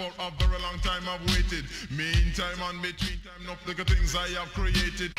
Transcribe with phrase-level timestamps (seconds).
[0.00, 1.64] for a very long time I've waited.
[1.90, 5.12] Meantime and between time, no the good things I have created.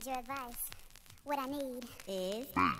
[0.00, 0.70] Need your advice.
[1.24, 2.46] What I need is.
[2.56, 2.79] Hmm.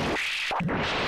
[0.00, 1.01] you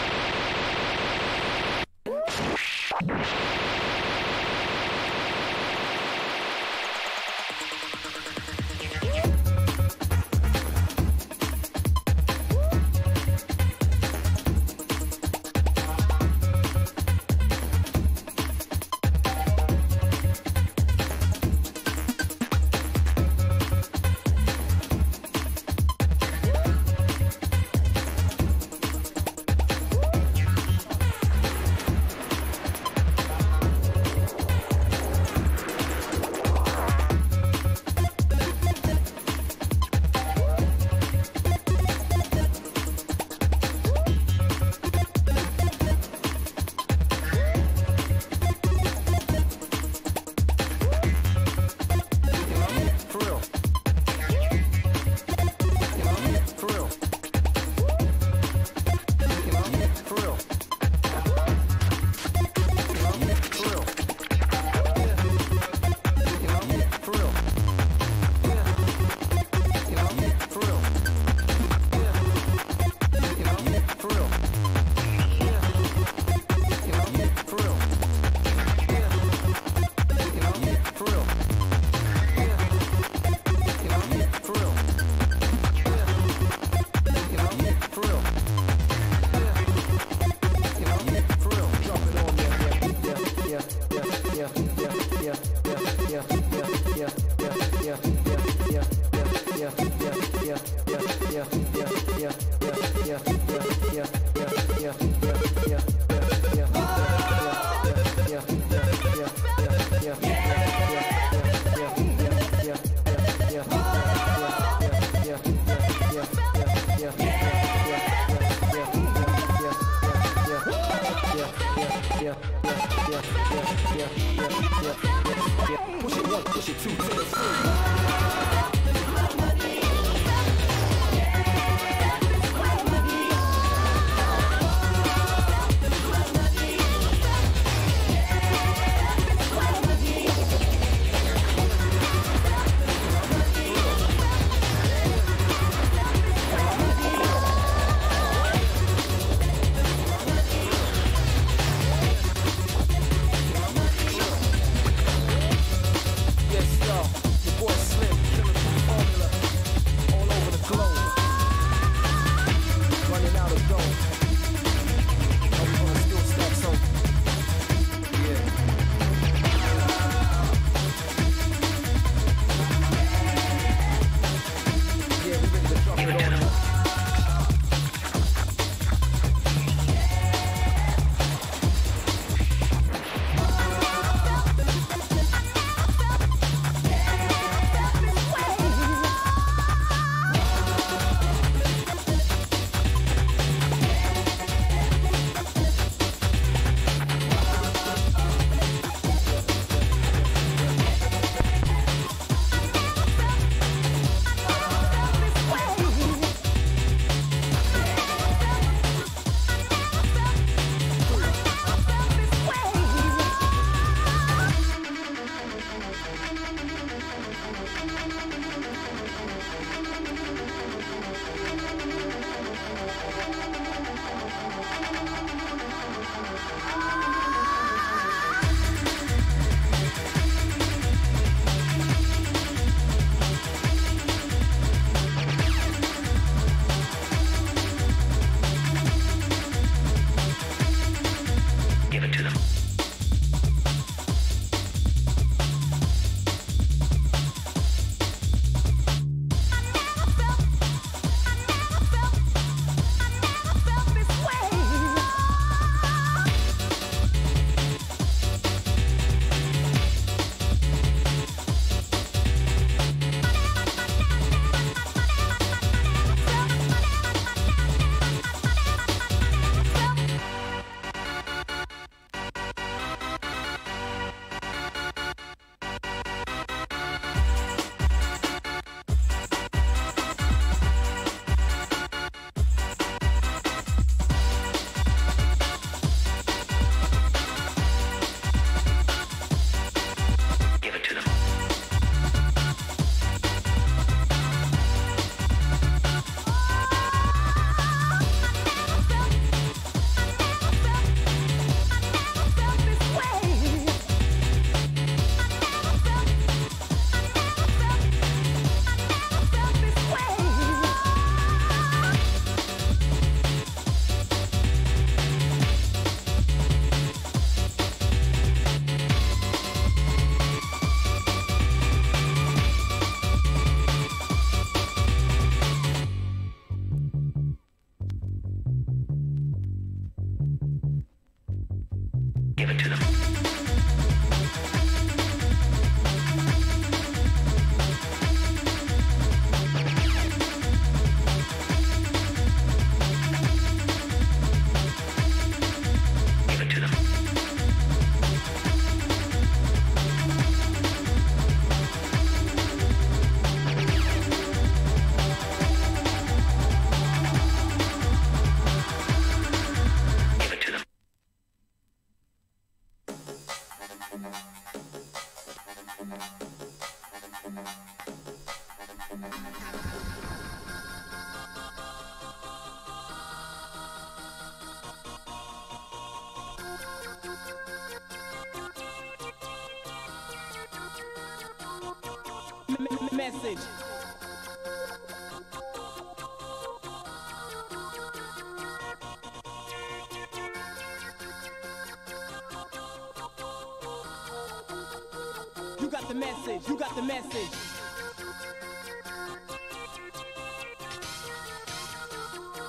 [396.35, 396.49] message.
[396.49, 397.28] You got the message.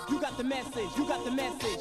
[0.10, 0.90] You got the message.
[0.98, 1.75] You got the message.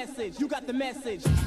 [0.00, 0.40] message.
[0.40, 1.39] You got the message.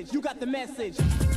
[0.00, 0.14] message.
[0.14, 1.29] You got the message.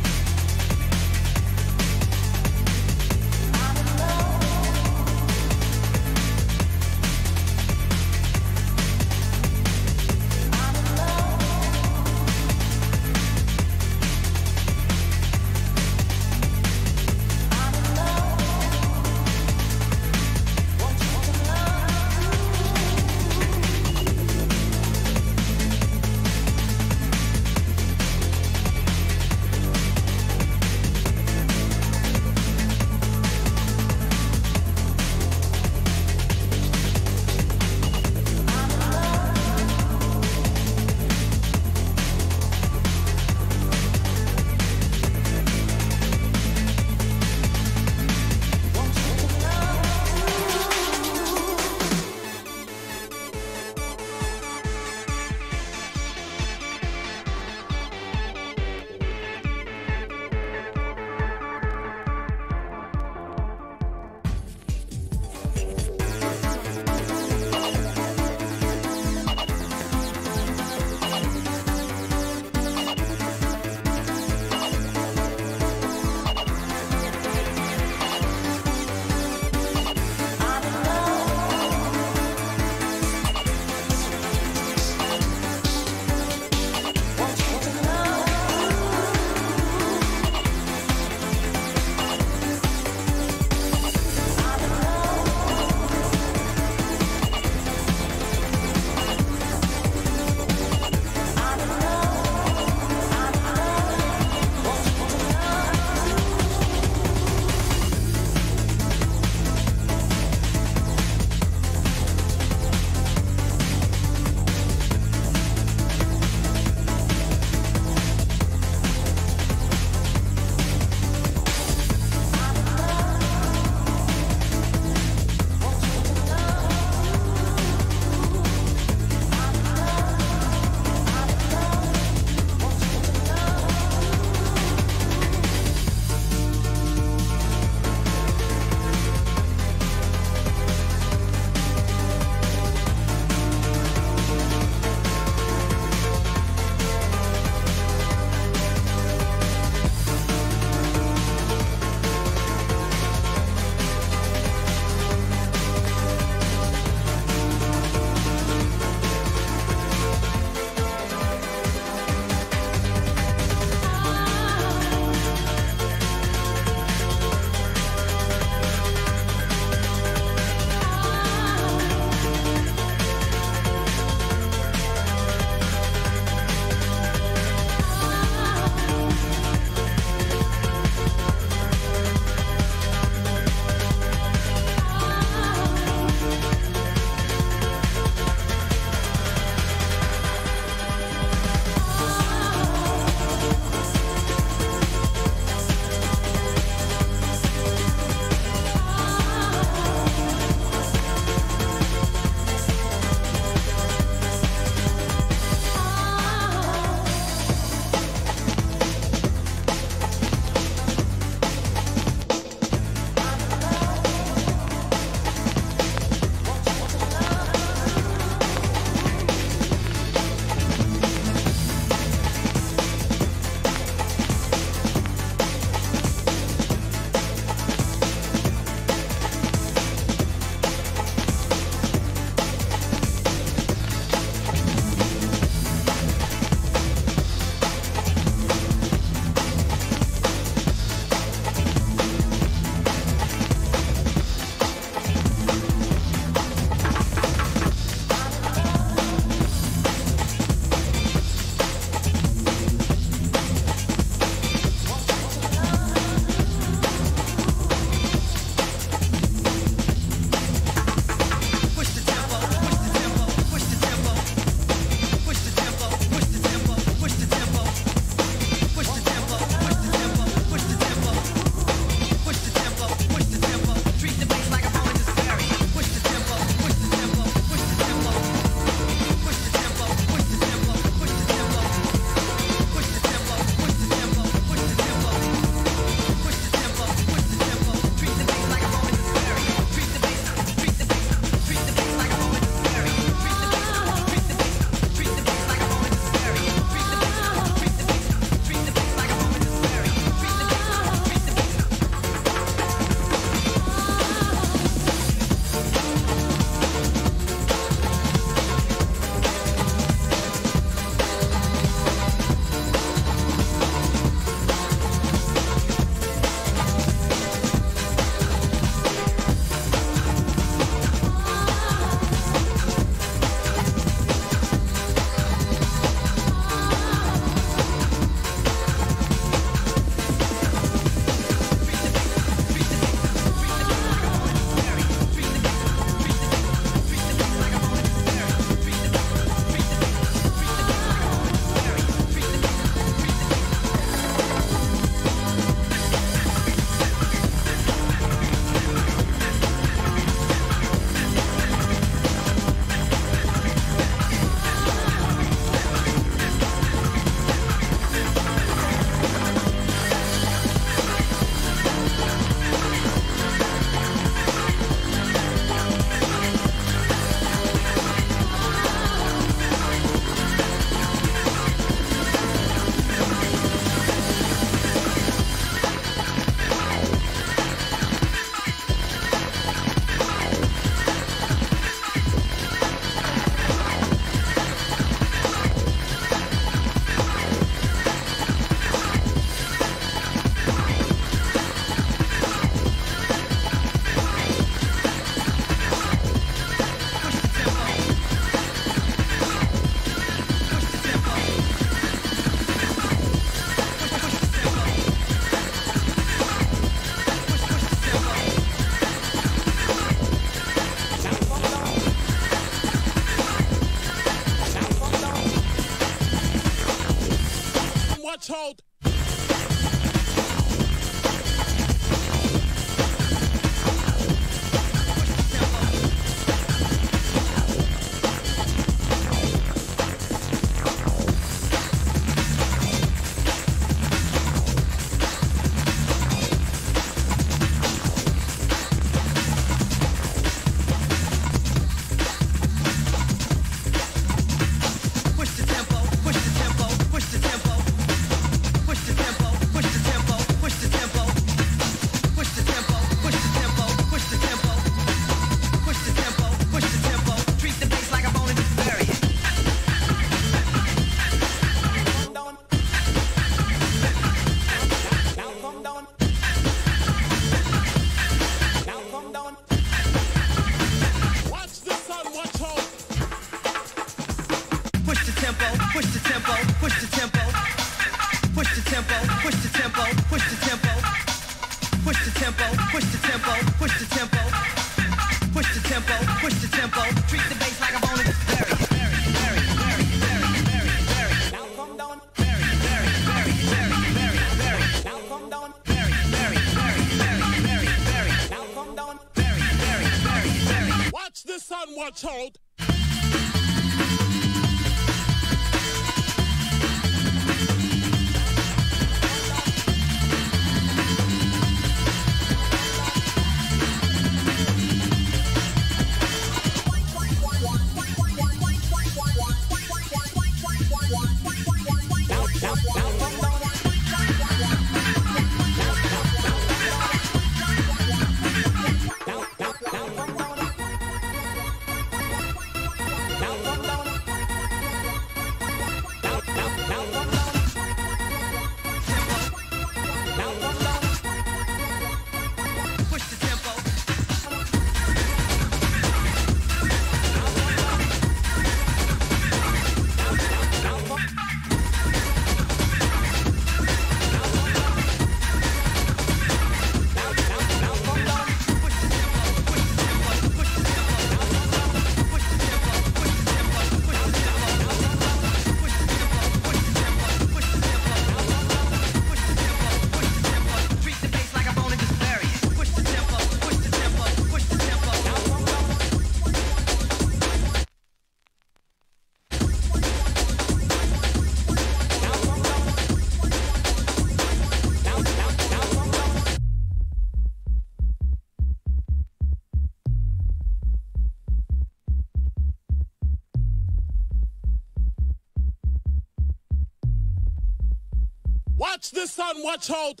[599.28, 600.00] on what's hold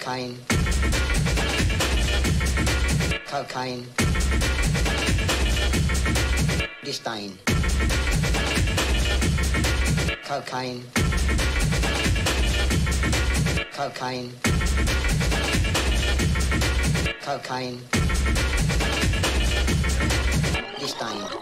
[0.00, 0.36] cocaine.
[3.26, 3.86] Cocaine.
[6.82, 7.38] Disdain.
[10.26, 10.84] Cocaine.
[13.76, 14.32] Cocaine.
[17.20, 17.80] Cocaine.
[20.80, 21.40] Disdain.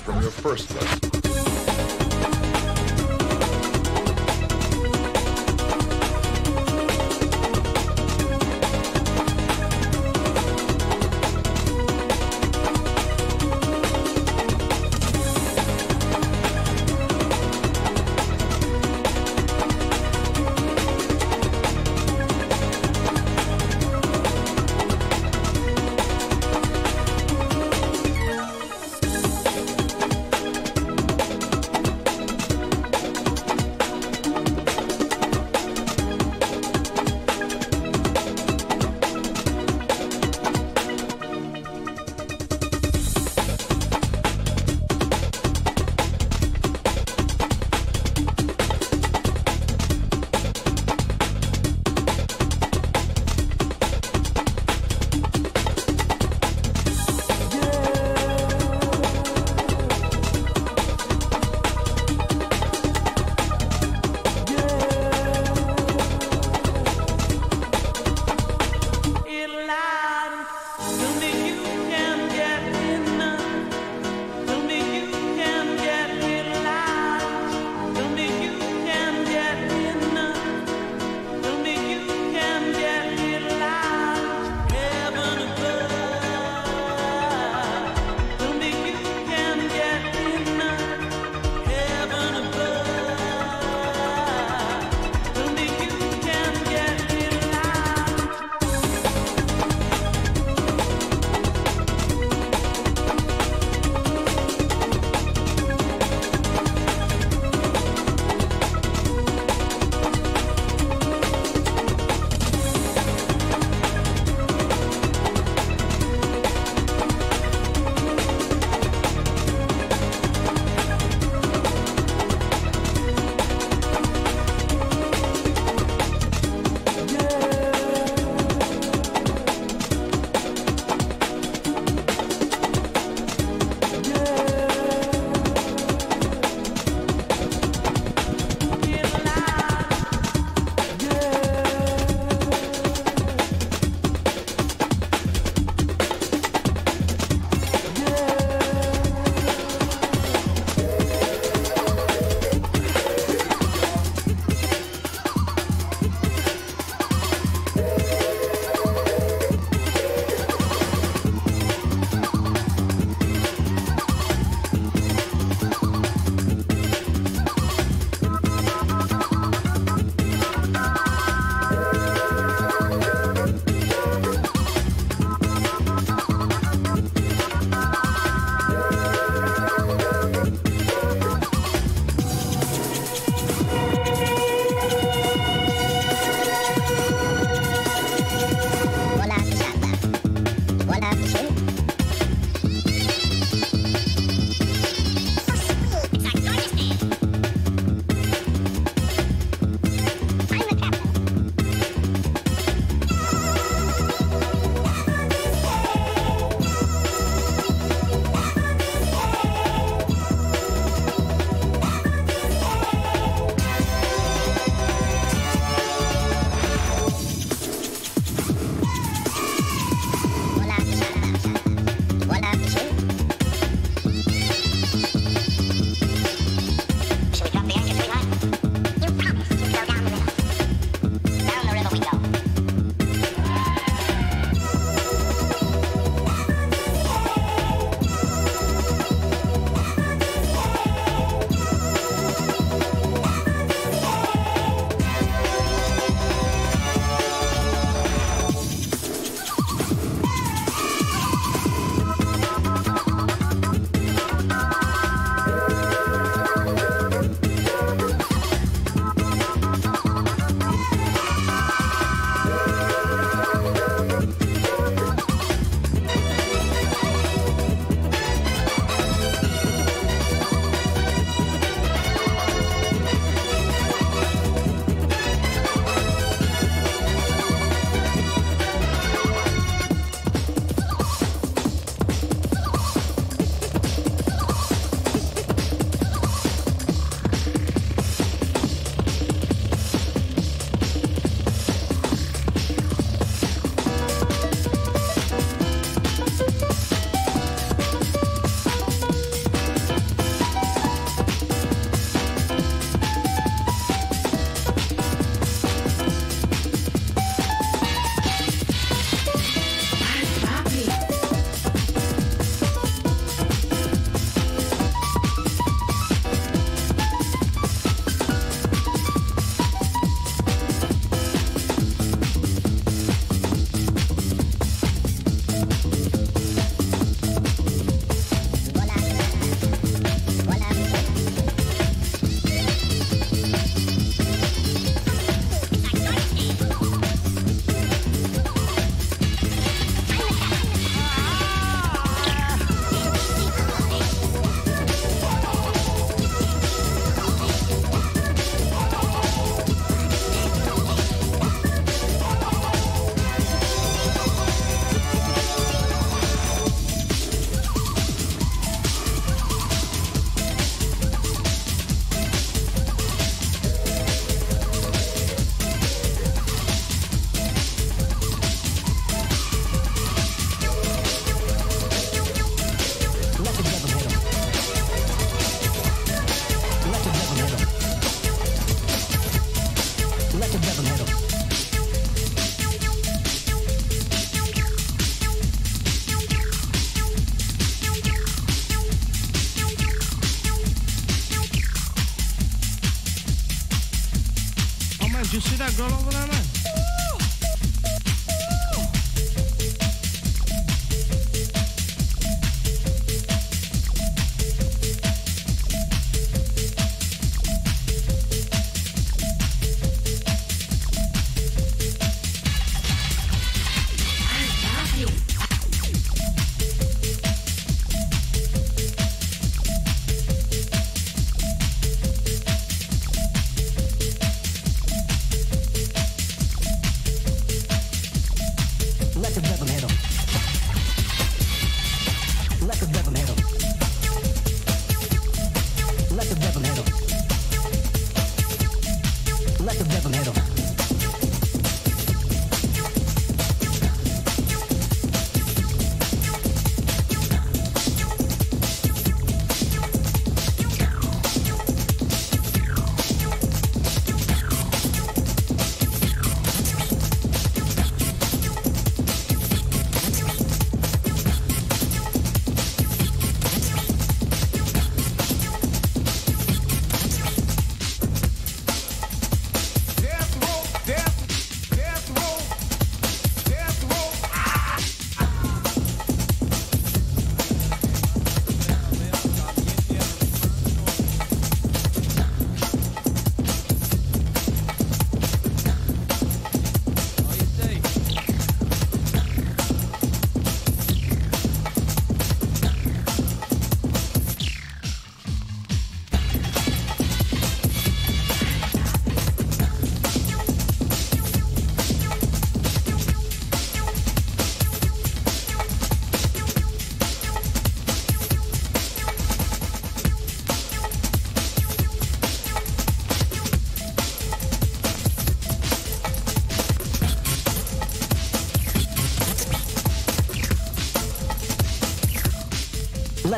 [0.00, 0.89] From your first lesson.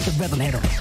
[0.05, 0.72] The rhythm.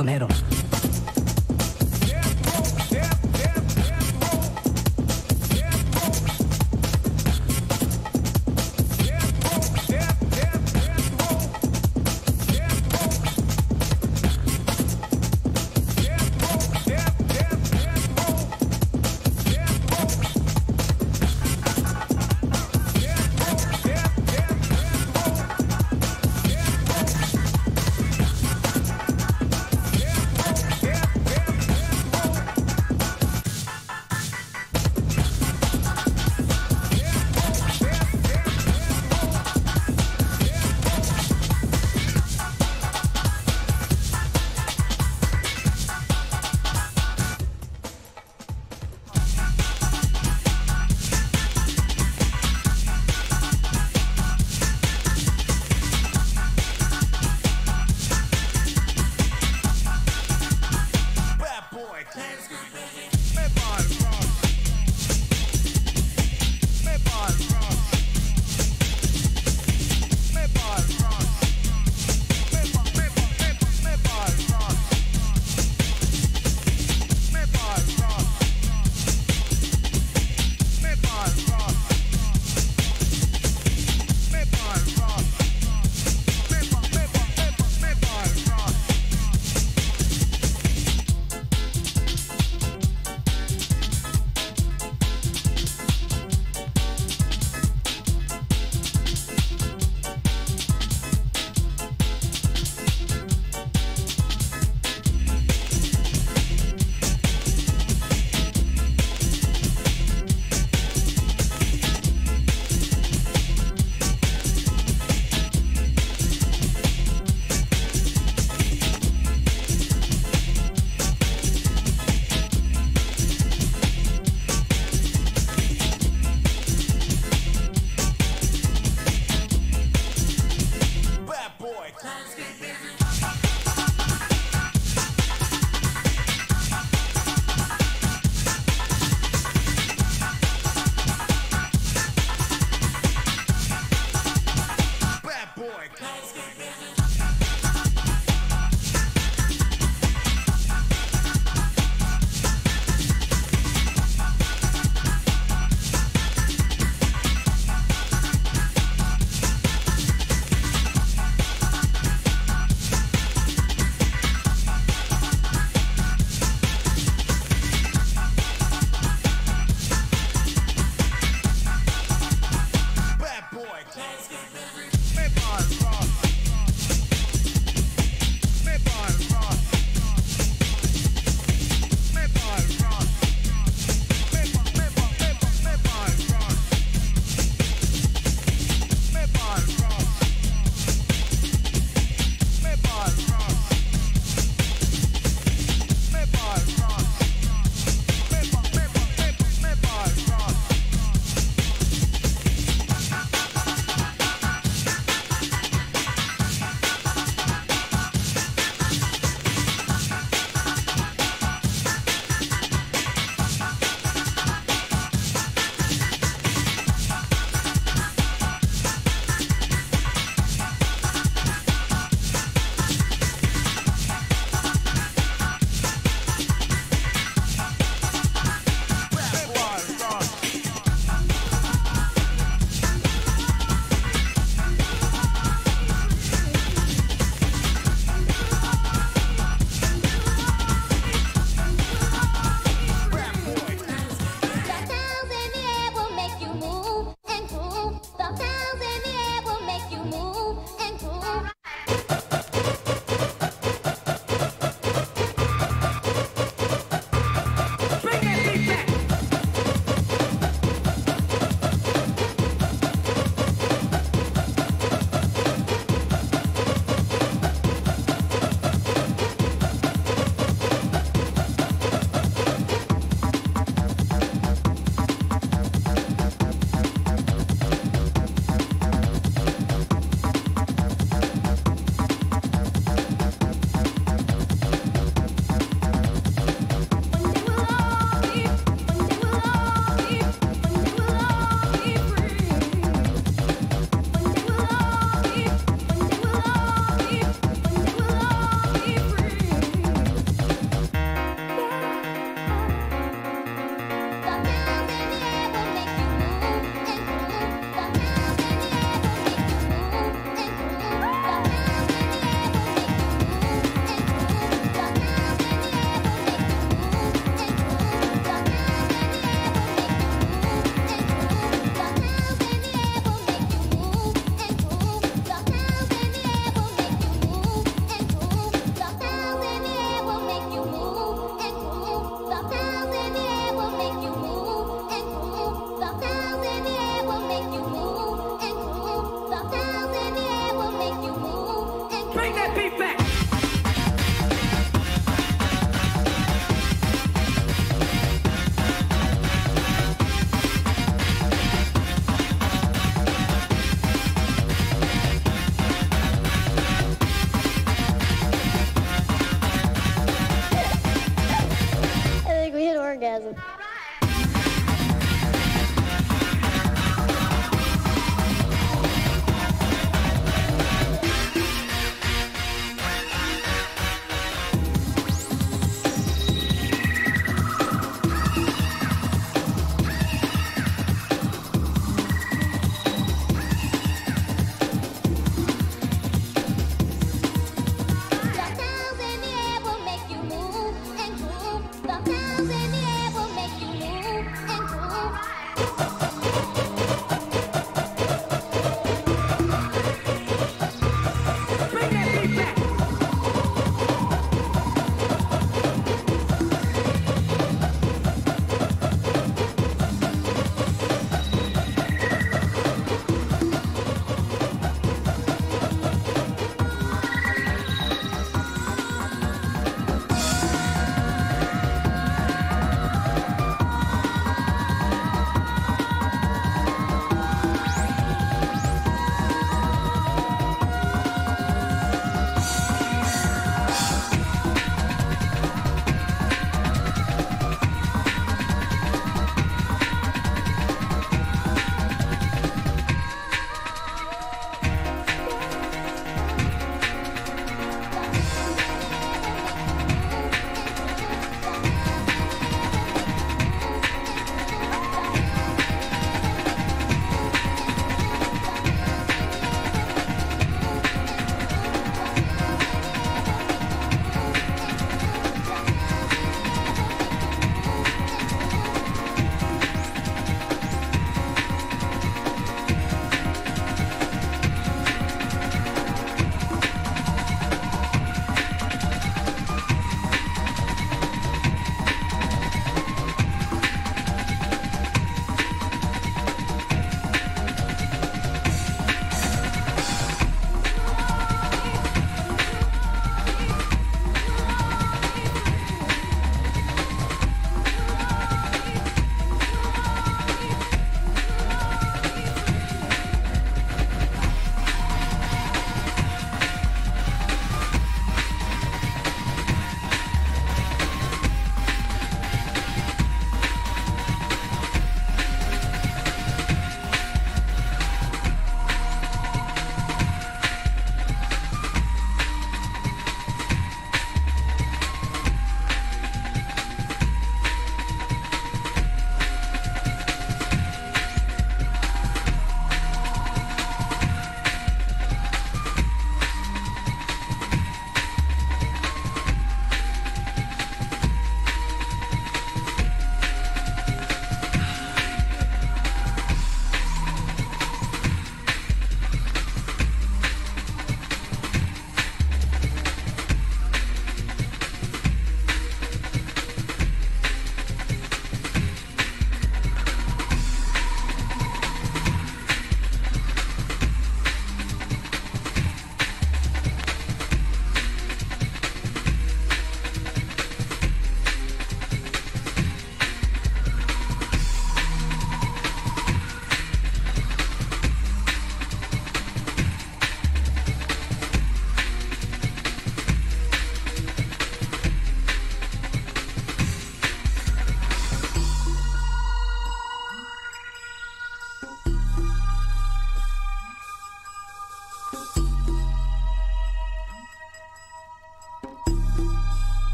[0.00, 0.39] cardoneros.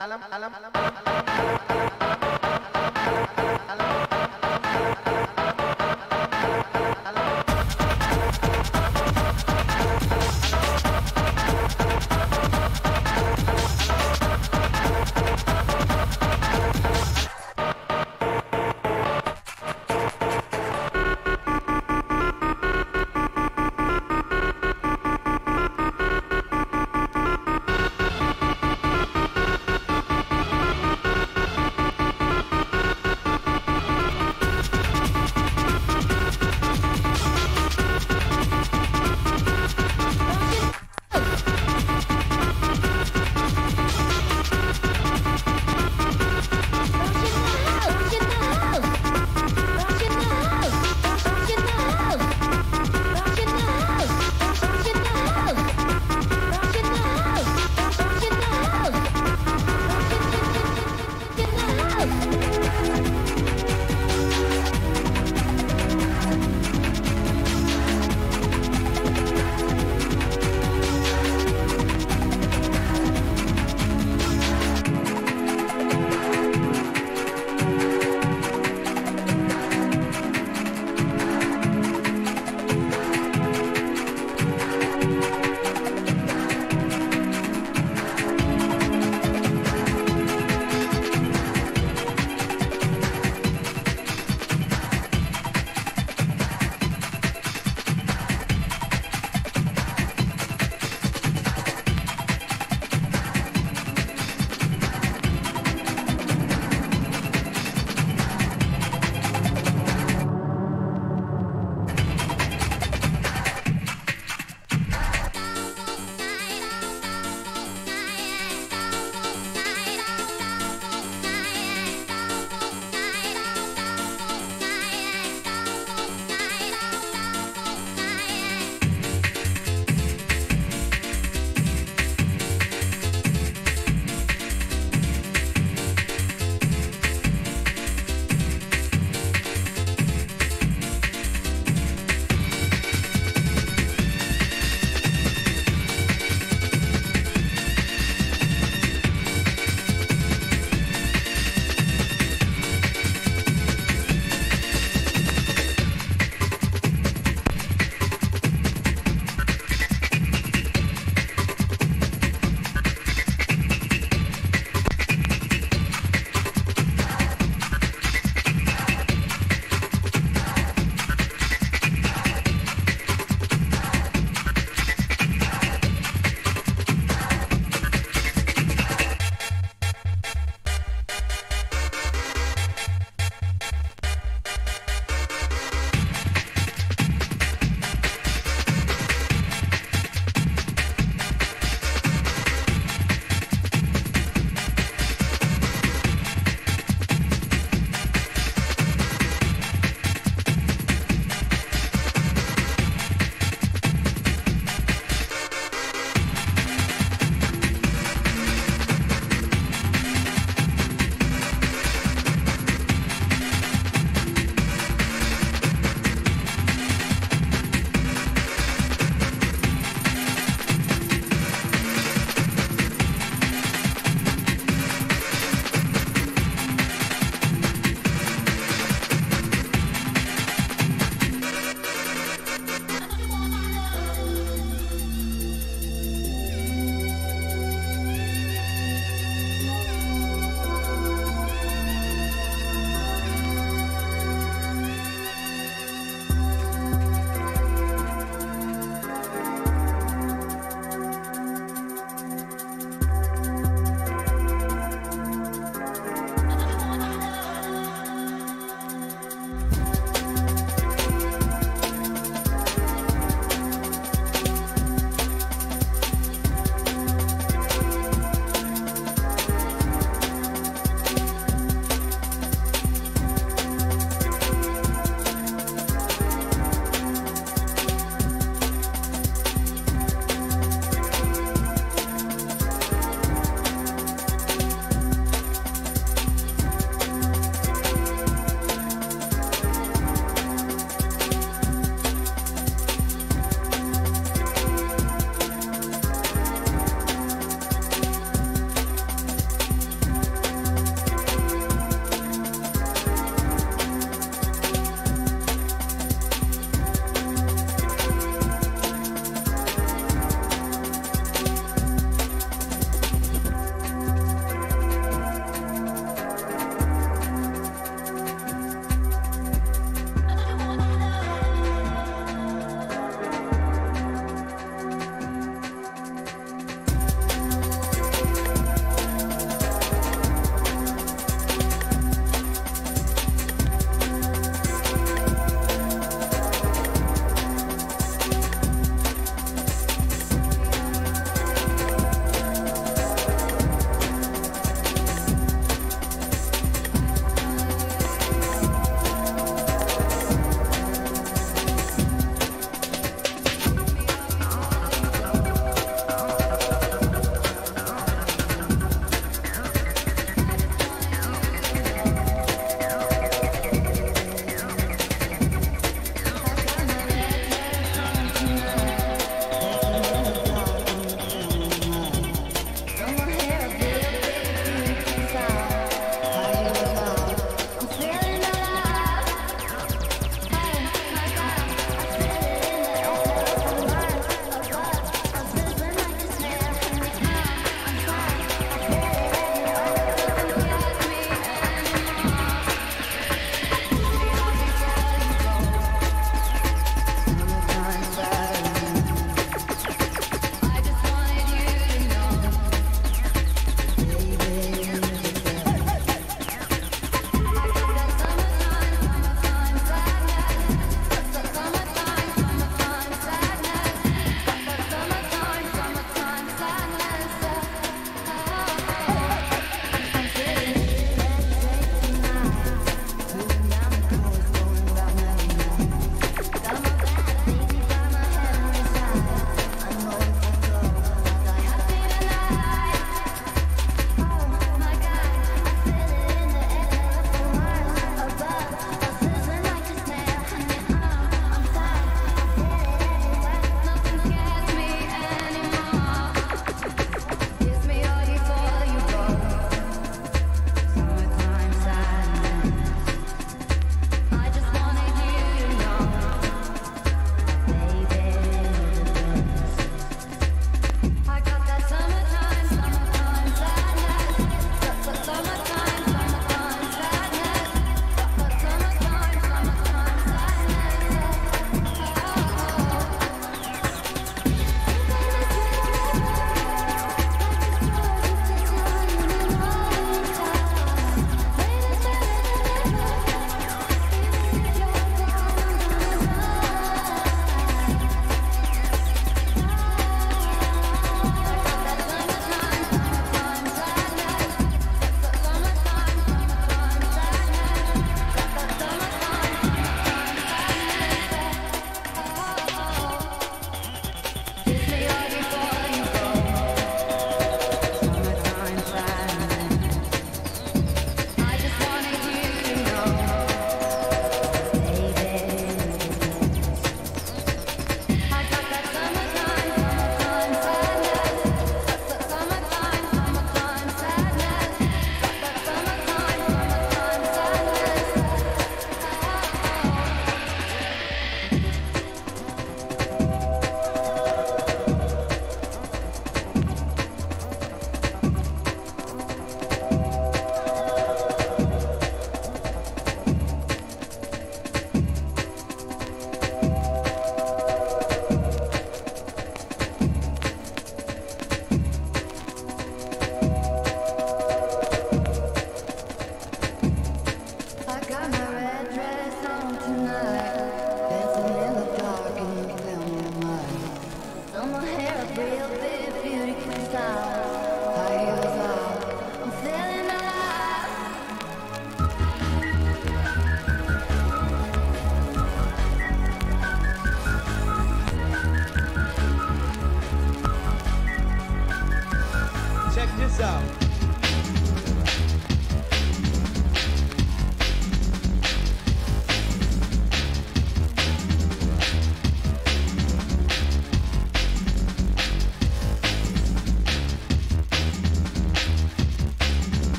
[0.00, 0.73] alam alam alam.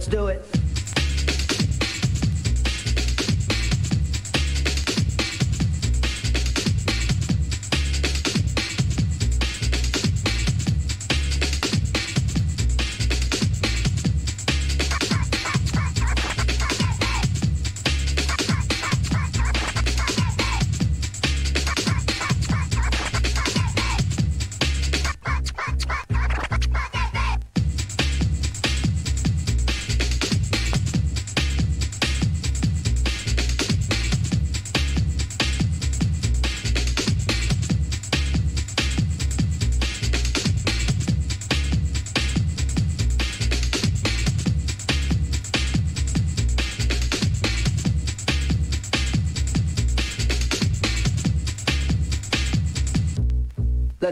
[0.00, 0.59] Let's do it.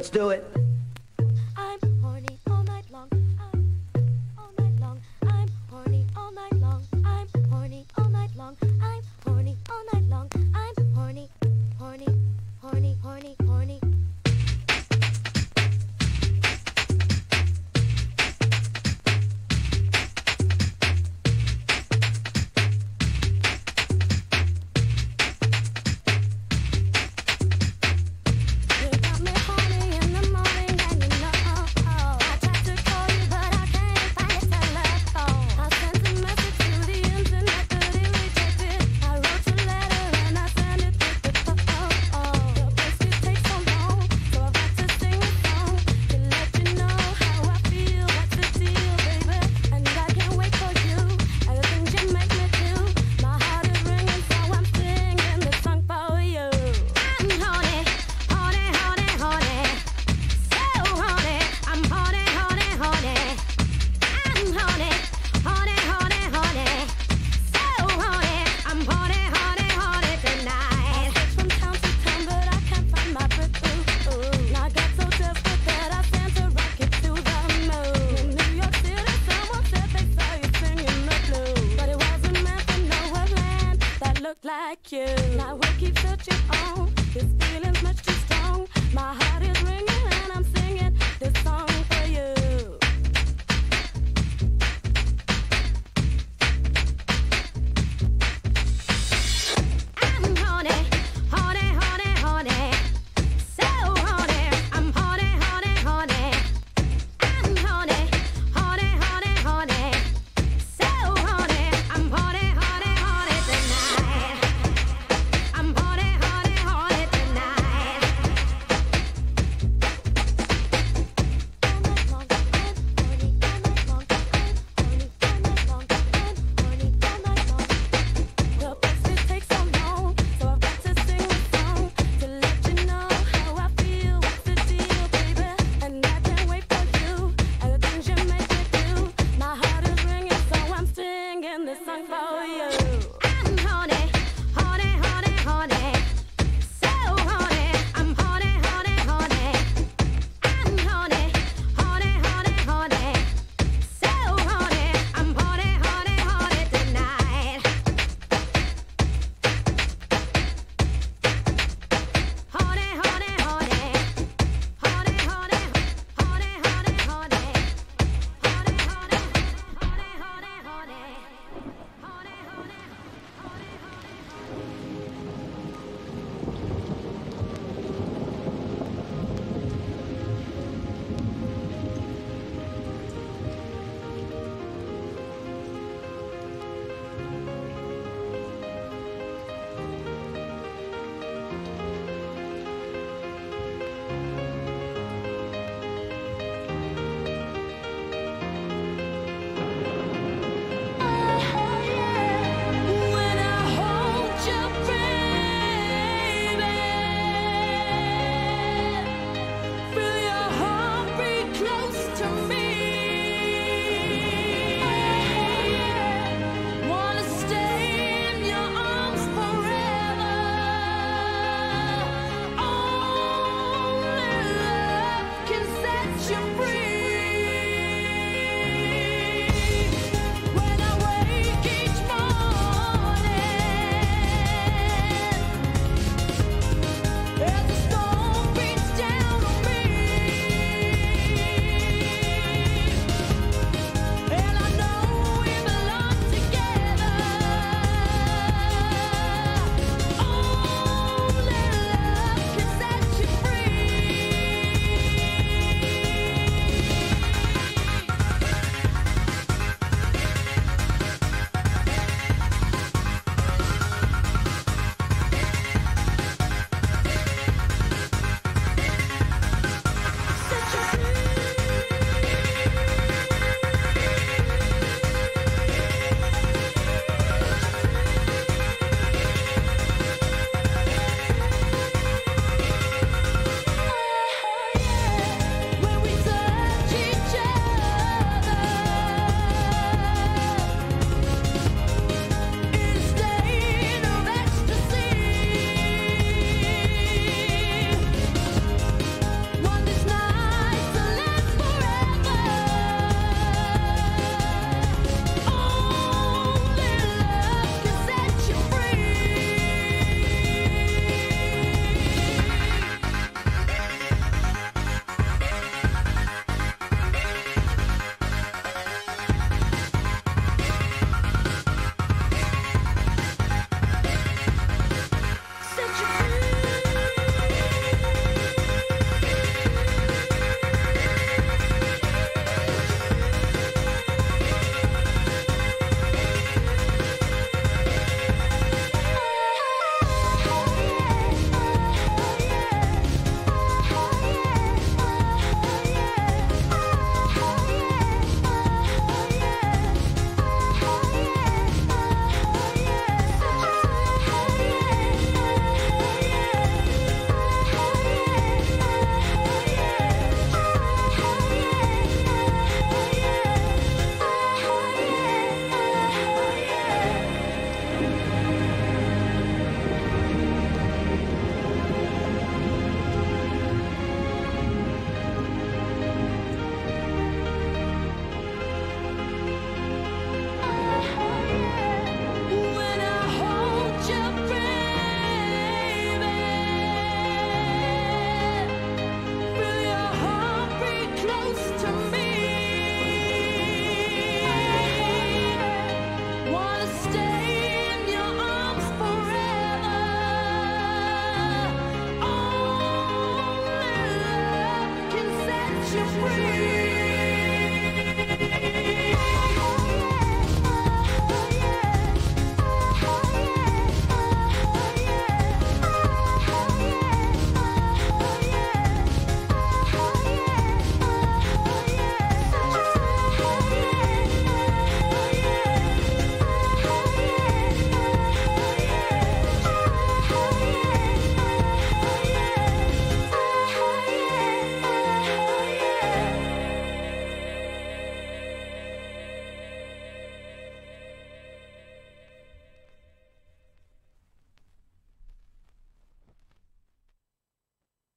[0.08, 0.57] Let's do it.